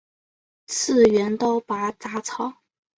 [0.65, 2.55] 次元刀拔杂草